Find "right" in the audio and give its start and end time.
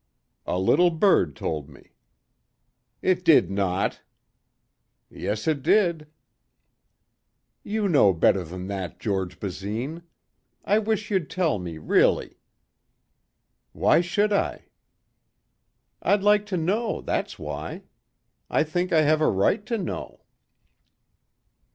19.29-19.63